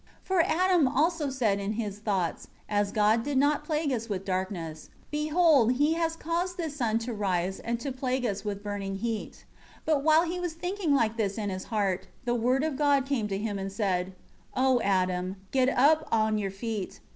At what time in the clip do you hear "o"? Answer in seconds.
14.55-14.81